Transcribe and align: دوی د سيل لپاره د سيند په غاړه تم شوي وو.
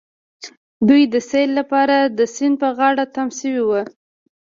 دوی 0.87 1.03
د 1.13 1.15
سيل 1.29 1.49
لپاره 1.59 1.97
د 2.17 2.19
سيند 2.35 2.55
په 2.61 2.69
غاړه 2.77 3.03
تم 3.15 3.27
شوي 3.39 3.61
وو. 3.67 3.81